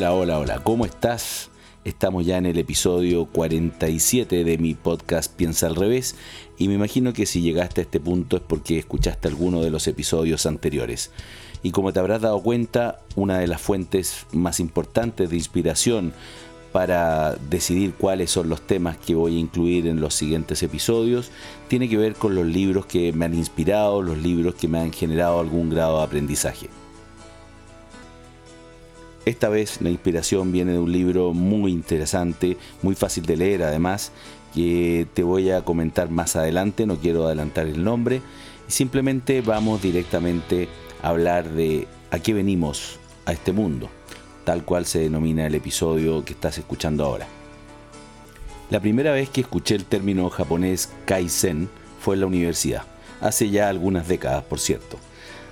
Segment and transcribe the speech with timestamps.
[0.00, 1.50] Hola, hola, hola, ¿cómo estás?
[1.84, 6.16] Estamos ya en el episodio 47 de mi podcast Piensa al revés
[6.56, 9.86] y me imagino que si llegaste a este punto es porque escuchaste alguno de los
[9.86, 11.10] episodios anteriores.
[11.62, 16.14] Y como te habrás dado cuenta, una de las fuentes más importantes de inspiración
[16.72, 21.30] para decidir cuáles son los temas que voy a incluir en los siguientes episodios
[21.68, 24.94] tiene que ver con los libros que me han inspirado, los libros que me han
[24.94, 26.70] generado algún grado de aprendizaje.
[29.26, 34.12] Esta vez la inspiración viene de un libro muy interesante, muy fácil de leer además,
[34.54, 38.22] que te voy a comentar más adelante, no quiero adelantar el nombre,
[38.66, 40.68] y simplemente vamos directamente
[41.02, 43.90] a hablar de a qué venimos a este mundo,
[44.44, 47.26] tal cual se denomina el episodio que estás escuchando ahora.
[48.70, 51.68] La primera vez que escuché el término japonés Kaizen
[52.00, 52.84] fue en la universidad,
[53.20, 54.96] hace ya algunas décadas por cierto.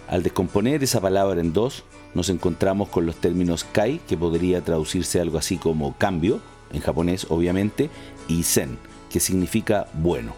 [0.09, 5.21] Al descomponer esa palabra en dos, nos encontramos con los términos kai, que podría traducirse
[5.21, 6.41] algo así como cambio,
[6.73, 7.91] en japonés obviamente,
[8.29, 8.79] y zen,
[9.11, 10.35] que significa bueno.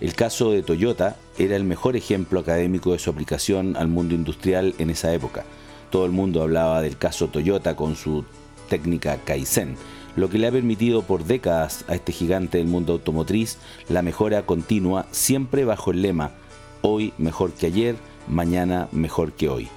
[0.00, 4.74] El caso de Toyota era el mejor ejemplo académico de su aplicación al mundo industrial
[4.78, 5.44] en esa época.
[5.90, 8.24] Todo el mundo hablaba del caso Toyota con su
[8.68, 9.76] técnica Kaizen,
[10.16, 14.46] lo que le ha permitido por décadas a este gigante del mundo automotriz la mejora
[14.46, 16.30] continua siempre bajo el lema
[16.82, 17.96] hoy mejor que ayer,
[18.28, 19.68] mañana mejor que hoy.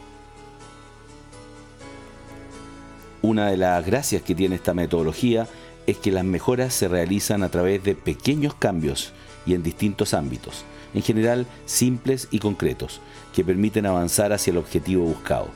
[3.22, 5.48] Una de las gracias que tiene esta metodología
[5.88, 9.12] es que las mejoras se realizan a través de pequeños cambios
[9.46, 13.02] y en distintos ámbitos, en general simples y concretos,
[13.34, 15.48] que permiten avanzar hacia el objetivo buscado.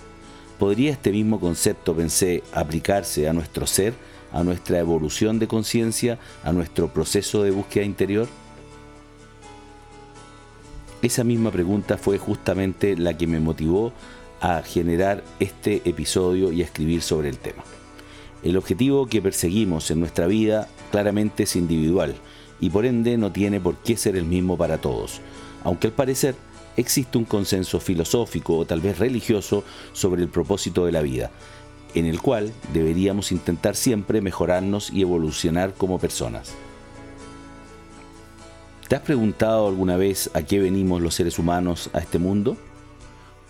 [0.58, 3.94] ¿Podría este mismo concepto, pensé, aplicarse a nuestro ser,
[4.32, 8.28] a nuestra evolución de conciencia, a nuestro proceso de búsqueda interior?
[11.02, 13.92] Esa misma pregunta fue justamente la que me motivó
[14.42, 17.64] a generar este episodio y a escribir sobre el tema.
[18.44, 22.16] El objetivo que perseguimos en nuestra vida claramente es individual
[22.60, 25.22] y por ende no tiene por qué ser el mismo para todos,
[25.64, 26.36] aunque al parecer
[26.76, 31.30] existe un consenso filosófico o tal vez religioso sobre el propósito de la vida,
[31.94, 36.52] en el cual deberíamos intentar siempre mejorarnos y evolucionar como personas.
[38.88, 42.58] ¿Te has preguntado alguna vez a qué venimos los seres humanos a este mundo?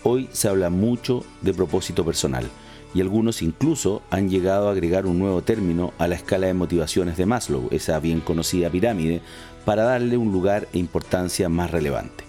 [0.04, 2.50] Hoy se habla mucho de propósito personal
[2.92, 7.16] y algunos incluso han llegado a agregar un nuevo término a la escala de motivaciones
[7.16, 9.22] de Maslow, esa bien conocida pirámide,
[9.64, 12.24] para darle un lugar e importancia más relevante.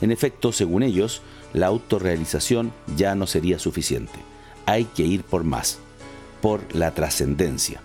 [0.00, 1.20] En efecto, según ellos,
[1.52, 4.18] la autorrealización ya no sería suficiente.
[4.64, 5.80] Hay que ir por más,
[6.40, 7.82] por la trascendencia.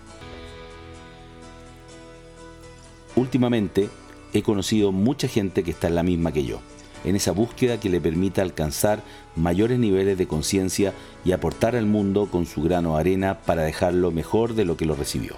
[3.14, 3.90] Últimamente
[4.32, 6.60] he conocido mucha gente que está en la misma que yo
[7.04, 9.02] en esa búsqueda que le permita alcanzar
[9.36, 10.92] mayores niveles de conciencia
[11.24, 14.86] y aportar al mundo con su grano de arena para dejarlo mejor de lo que
[14.86, 15.36] lo recibió.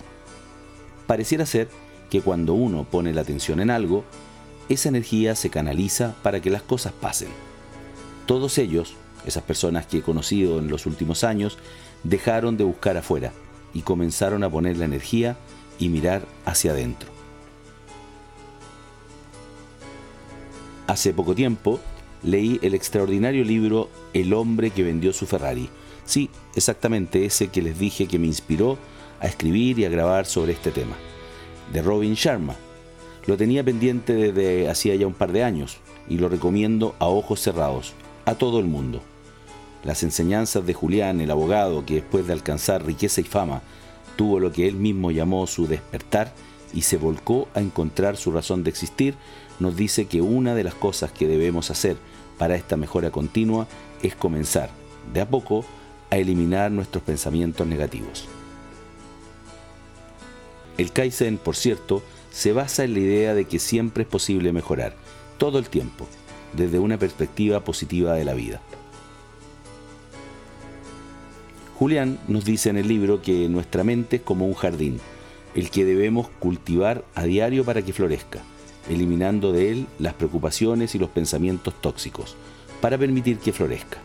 [1.07, 1.69] Pareciera ser
[2.11, 4.05] que cuando uno pone la atención en algo,
[4.69, 7.29] esa energía se canaliza para que las cosas pasen.
[8.27, 8.95] Todos ellos,
[9.25, 11.59] esas personas que he conocido en los últimos años,
[12.03, 13.33] dejaron de buscar afuera
[13.73, 15.37] y comenzaron a poner la energía
[15.79, 17.16] y mirar hacia adentro.
[20.87, 21.81] Hace poco tiempo
[22.23, 25.69] leí el extraordinario libro El hombre que vendió su Ferrari.
[26.05, 28.79] Sí, exactamente ese que les dije que me inspiró
[29.21, 30.97] a escribir y a grabar sobre este tema,
[31.73, 32.55] de Robin Sharma.
[33.27, 37.41] Lo tenía pendiente desde hacía ya un par de años y lo recomiendo a ojos
[37.41, 37.93] cerrados,
[38.25, 39.03] a todo el mundo.
[39.83, 43.63] Las enseñanzas de Julián, el abogado que después de alcanzar riqueza y fama,
[44.15, 46.33] tuvo lo que él mismo llamó su despertar
[46.73, 49.15] y se volcó a encontrar su razón de existir,
[49.61, 51.97] nos dice que una de las cosas que debemos hacer
[52.39, 53.67] para esta mejora continua
[54.03, 54.71] es comenzar,
[55.13, 55.65] de a poco,
[56.11, 58.27] a eliminar nuestros pensamientos negativos.
[60.79, 64.95] El Kaizen, por cierto, se basa en la idea de que siempre es posible mejorar,
[65.39, 66.07] todo el tiempo,
[66.53, 68.61] desde una perspectiva positiva de la vida.
[71.79, 75.01] Julián nos dice en el libro que nuestra mente es como un jardín,
[75.55, 78.43] el que debemos cultivar a diario para que florezca
[78.89, 82.37] eliminando de él las preocupaciones y los pensamientos tóxicos,
[82.81, 83.99] para permitir que florezca.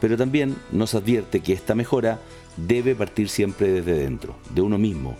[0.00, 2.20] Pero también nos advierte que esta mejora
[2.56, 5.16] debe partir siempre desde dentro, de uno mismo,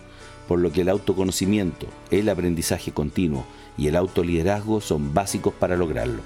[0.47, 3.45] por lo que el autoconocimiento, el aprendizaje continuo
[3.77, 6.21] y el autoliderazgo son básicos para lograrlo.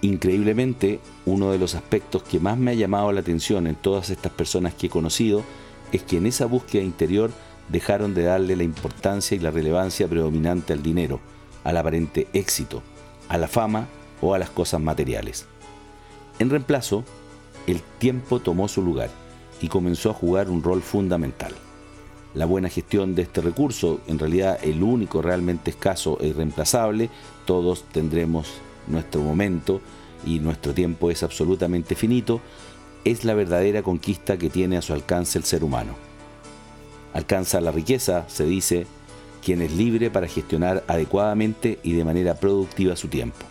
[0.00, 4.32] Increíblemente, uno de los aspectos que más me ha llamado la atención en todas estas
[4.32, 5.44] personas que he conocido
[5.92, 7.30] es que en esa búsqueda interior
[7.68, 11.20] dejaron de darle la importancia y la relevancia predominante al dinero,
[11.64, 12.82] al aparente éxito,
[13.28, 13.88] a la fama
[14.20, 15.46] o a las cosas materiales.
[16.38, 17.04] En reemplazo,
[17.66, 19.10] el tiempo tomó su lugar
[19.60, 21.52] y comenzó a jugar un rol fundamental.
[22.34, 27.10] La buena gestión de este recurso, en realidad el único realmente escaso e irreemplazable,
[27.44, 28.48] todos tendremos
[28.88, 29.80] nuestro momento
[30.24, 32.40] y nuestro tiempo es absolutamente finito,
[33.04, 35.94] es la verdadera conquista que tiene a su alcance el ser humano.
[37.12, 38.86] Alcanza la riqueza, se dice,
[39.44, 43.44] quien es libre para gestionar adecuadamente y de manera productiva su tiempo.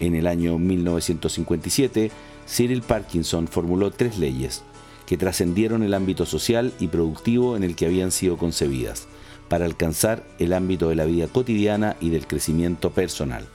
[0.00, 2.10] En el año 1957,
[2.48, 4.62] Cyril Parkinson formuló tres leyes
[5.06, 9.06] que trascendieron el ámbito social y productivo en el que habían sido concebidas,
[9.48, 13.46] para alcanzar el ámbito de la vida cotidiana y del crecimiento personal.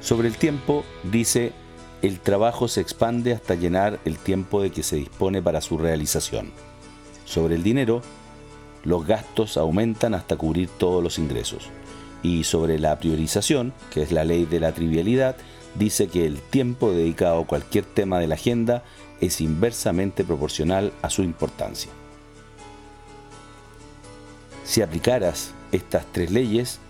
[0.00, 1.52] Sobre el tiempo, dice,
[2.02, 6.50] el trabajo se expande hasta llenar el tiempo de que se dispone para su realización.
[7.24, 8.02] Sobre el dinero,
[8.84, 11.68] los gastos aumentan hasta cubrir todos los ingresos.
[12.22, 15.36] Y sobre la priorización, que es la ley de la trivialidad,
[15.74, 18.82] dice que el tiempo dedicado a cualquier tema de la agenda
[19.20, 21.90] es inversamente proporcional a su importancia.
[24.64, 26.80] Si aplicaras estas tres leyes,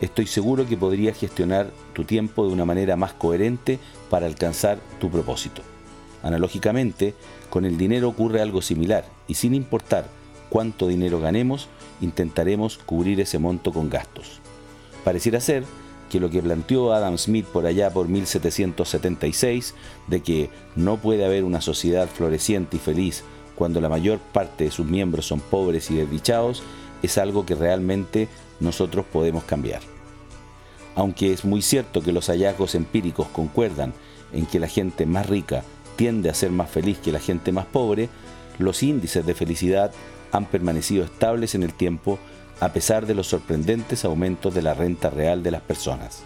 [0.00, 3.78] estoy seguro que podrías gestionar tu tiempo de una manera más coherente
[4.10, 5.62] para alcanzar tu propósito.
[6.22, 7.14] Analógicamente,
[7.50, 10.08] con el dinero ocurre algo similar y sin importar
[10.48, 11.68] cuánto dinero ganemos,
[12.00, 14.40] intentaremos cubrir ese monto con gastos.
[15.04, 15.64] Pareciera ser
[16.10, 19.74] que lo que planteó Adam Smith por allá por 1776,
[20.06, 23.24] de que no puede haber una sociedad floreciente y feliz
[23.54, 26.62] cuando la mayor parte de sus miembros son pobres y desdichados,
[27.02, 28.28] es algo que realmente
[28.60, 29.80] nosotros podemos cambiar.
[30.94, 33.92] Aunque es muy cierto que los hallazgos empíricos concuerdan
[34.32, 35.62] en que la gente más rica
[35.96, 38.08] tiende a ser más feliz que la gente más pobre,
[38.58, 39.92] los índices de felicidad
[40.32, 42.18] han permanecido estables en el tiempo
[42.60, 46.22] a pesar de los sorprendentes aumentos de la renta real de las personas.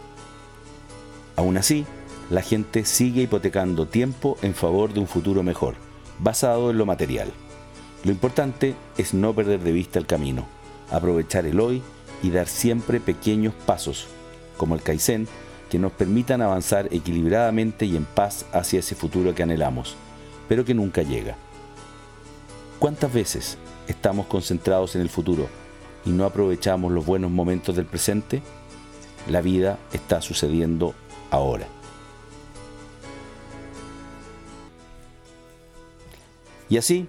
[1.36, 1.84] Aún así,
[2.30, 5.74] la gente sigue hipotecando tiempo en favor de un futuro mejor,
[6.18, 7.30] basado en lo material.
[8.04, 10.46] Lo importante es no perder de vista el camino,
[10.90, 11.82] aprovechar el hoy
[12.22, 14.06] y dar siempre pequeños pasos,
[14.56, 15.26] como el Kaizen,
[15.70, 19.96] que nos permitan avanzar equilibradamente y en paz hacia ese futuro que anhelamos,
[20.48, 21.36] pero que nunca llega.
[22.78, 23.58] ¿Cuántas veces
[23.88, 25.48] estamos concentrados en el futuro
[26.04, 28.42] y no aprovechamos los buenos momentos del presente,
[29.28, 30.94] la vida está sucediendo
[31.30, 31.66] ahora.
[36.68, 37.06] Y así,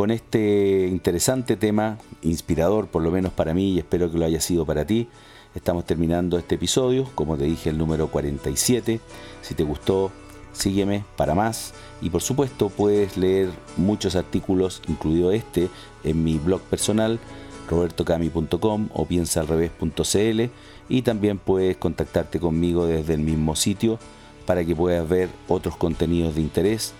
[0.00, 4.40] con este interesante tema, inspirador por lo menos para mí y espero que lo haya
[4.40, 5.08] sido para ti,
[5.54, 8.98] estamos terminando este episodio, como te dije el número 47.
[9.42, 10.10] Si te gustó,
[10.54, 15.68] sígueme para más y por supuesto puedes leer muchos artículos, incluido este,
[16.02, 17.20] en mi blog personal
[17.68, 20.40] robertocami.com o piensaalrevés.cl
[20.88, 23.98] y también puedes contactarte conmigo desde el mismo sitio
[24.46, 26.94] para que puedas ver otros contenidos de interés,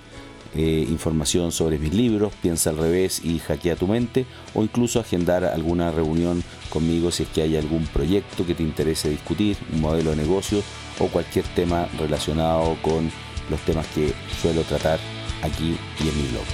[0.55, 5.45] eh, información sobre mis libros, Piensa al revés y Hackea tu mente o incluso agendar
[5.45, 10.11] alguna reunión conmigo si es que hay algún proyecto que te interese discutir, un modelo
[10.11, 10.63] de negocio
[10.99, 13.11] o cualquier tema relacionado con
[13.51, 14.99] los temas que suelo tratar
[15.43, 16.45] aquí y en mi blog.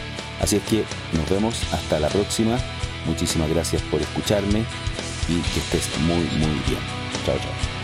[0.40, 2.58] Así es que nos vemos hasta la próxima.
[3.06, 4.64] Muchísimas gracias por escucharme
[5.28, 6.80] y que estés muy muy bien.
[7.24, 7.75] Chao, chao.